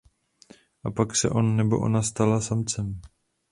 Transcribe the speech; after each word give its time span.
A 0.83 0.91
pak 0.91 1.15
se 1.15 1.29
on 1.29 1.55
nebo 1.57 1.79
ona 1.79 2.01
stala 2.01 2.41
samcem. 2.41 3.01